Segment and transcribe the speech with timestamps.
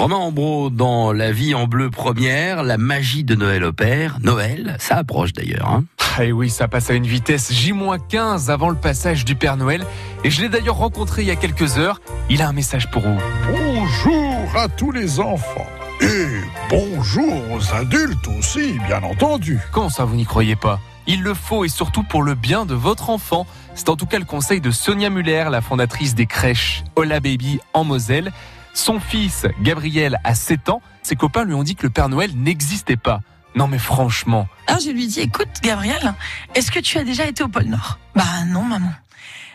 [0.00, 4.16] Romain Ambro dans La vie en bleu première, la magie de Noël opère.
[4.22, 5.68] Noël, ça approche d'ailleurs.
[5.68, 5.84] Hein
[6.16, 9.84] ah et oui, ça passe à une vitesse J-15 avant le passage du Père Noël.
[10.24, 12.00] Et je l'ai d'ailleurs rencontré il y a quelques heures.
[12.30, 13.18] Il a un message pour vous.
[13.52, 15.66] Bonjour à tous les enfants.
[16.00, 16.28] Et
[16.70, 19.60] bonjour aux adultes aussi, bien entendu.
[19.70, 20.80] Comment ça, vous n'y croyez pas?
[21.08, 23.46] Il le faut et surtout pour le bien de votre enfant.
[23.74, 27.60] C'est en tout cas le conseil de Sonia Muller, la fondatrice des crèches Hola Baby
[27.74, 28.32] en Moselle.
[28.74, 30.82] Son fils, Gabriel, a 7 ans.
[31.02, 33.20] Ses copains lui ont dit que le Père Noël n'existait pas.
[33.54, 34.46] Non mais franchement.
[34.66, 36.14] Alors je lui dis, écoute Gabriel,
[36.54, 37.98] est-ce que tu as déjà été au pôle Nord?
[38.14, 38.92] Bah non maman.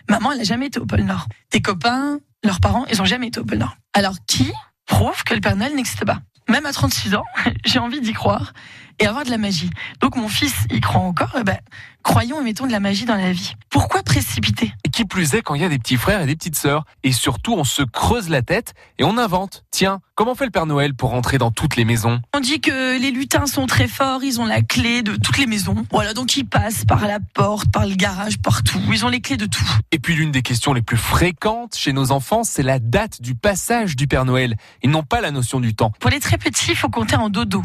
[0.09, 1.28] Maman, elle n'a jamais été au pôle Nord.
[1.50, 3.78] Tes copains, leurs parents, ils ont jamais été au pôle Nord.
[3.94, 4.52] Alors qui
[4.86, 6.20] prouve que le Père Noël n'existe pas?
[6.50, 7.23] Même à 36 ans,
[7.66, 8.54] j'ai envie d'y croire
[8.99, 9.70] et avoir de la magie.
[10.02, 11.36] Donc mon fils, il croit encore.
[11.40, 11.58] Eh ben,
[12.03, 13.53] croyons et mettons de la magie dans la vie.
[13.70, 14.72] Pourquoi précipiter?
[14.84, 16.86] Et qui plus est quand il y a des petits frères et des petites sœurs.
[17.03, 19.66] Et surtout, on se creuse la tête et on invente.
[19.72, 22.22] Tiens, comment fait le Père Noël pour rentrer dans toutes les maisons?
[22.33, 25.48] On dit que les lutins sont très forts, ils ont la clé de toutes les
[25.48, 25.86] maisons.
[25.92, 28.80] Voilà, donc ils passent par la porte, par le garage, partout.
[28.92, 29.67] Ils ont les clés de tout.
[29.92, 33.36] Et puis l'une des questions les plus fréquentes chez nos enfants, c'est la date du
[33.36, 34.55] passage du Père Noël.
[34.83, 35.92] Ils n'ont pas la notion du temps.
[36.00, 37.64] Pour les très petits, il faut compter en dodo.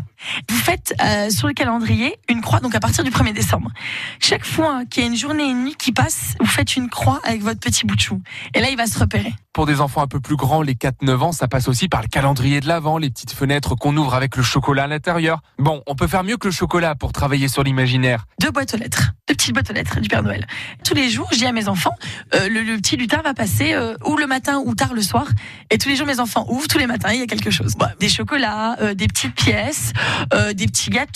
[0.48, 3.70] Vous faites euh, sur le calendrier une croix, donc à partir du 1er décembre.
[4.20, 6.88] Chaque fois qu'il y a une journée et une nuit qui passe, vous faites une
[6.88, 8.22] croix avec votre petit bout de chou.
[8.54, 9.34] Et là, il va se repérer.
[9.52, 12.06] Pour des enfants un peu plus grands, les 4-9 ans, ça passe aussi par le
[12.06, 15.40] calendrier de l'Avent, les petites fenêtres qu'on ouvre avec le chocolat à l'intérieur.
[15.58, 18.26] Bon, on peut faire mieux que le chocolat pour travailler sur l'imaginaire.
[18.40, 20.46] Deux boîtes aux lettres, deux petites boîtes aux lettres du Père Noël.
[20.84, 21.94] Tous les jours, je dis à mes enfants,
[22.34, 25.26] euh, le, petit lutin va passer euh, ou le matin ou tard le soir.
[25.70, 27.74] Et tous les jours, mes enfants ouvrent, tous les matins, il y a quelque chose.
[27.98, 29.92] des chocolats, euh, des petites pièces,
[30.54, 31.09] des petits gâteaux.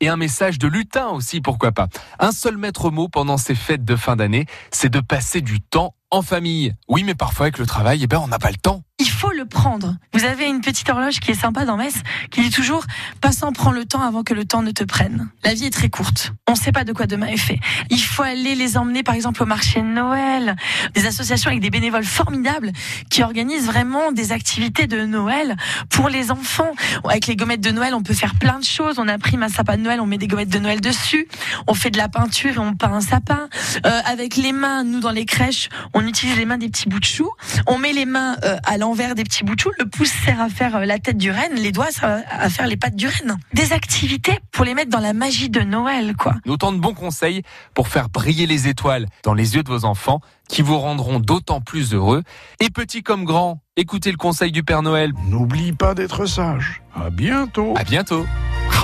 [0.00, 1.88] Et un message de lutin aussi, pourquoi pas.
[2.18, 5.94] Un seul maître mot pendant ces fêtes de fin d'année, c'est de passer du temps
[6.10, 6.74] en famille.
[6.88, 8.82] Oui, mais parfois avec le travail, eh ben, on n'a pas le temps
[9.18, 9.96] faut le prendre.
[10.14, 12.84] Vous avez une petite horloge qui est sympa dans Metz, qui dit toujours
[13.20, 15.28] passant prend le temps avant que le temps ne te prenne.
[15.42, 16.32] La vie est très courte.
[16.46, 17.58] On ne sait pas de quoi demain est fait.
[17.90, 20.54] Il faut aller les emmener par exemple au marché de Noël,
[20.94, 22.70] des associations avec des bénévoles formidables
[23.10, 25.56] qui organisent vraiment des activités de Noël
[25.90, 26.70] pour les enfants.
[27.04, 29.00] Avec les gommettes de Noël, on peut faire plein de choses.
[29.00, 31.26] On imprime un sapin de Noël, on met des gommettes de Noël dessus.
[31.66, 33.48] On fait de la peinture et on peint un sapin.
[33.84, 37.00] Euh, avec les mains, nous dans les crèches, on utilise les mains des petits bouts
[37.00, 37.32] de choux.
[37.66, 39.70] On met les mains euh, à l'envers des petits bouts de chou.
[39.78, 42.76] Le pouce sert à faire euh, la tête du renne, les doigts à faire les
[42.76, 43.38] pattes du renne.
[43.52, 46.34] Des activités pour les mettre dans la magie de Noël, quoi.
[46.46, 47.42] Autant de bons conseils
[47.74, 51.60] pour faire briller les étoiles dans les yeux de vos enfants qui vous rendront d'autant
[51.60, 52.22] plus heureux.
[52.60, 55.12] Et petit comme grand, écoutez le conseil du Père Noël.
[55.26, 56.82] N'oublie pas d'être sage.
[56.94, 57.74] À bientôt.
[57.76, 58.26] À bientôt.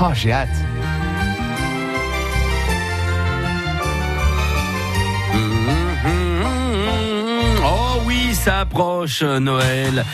[0.00, 0.48] Oh, j'ai hâte.
[5.34, 5.83] ça
[8.46, 10.04] approche Noël.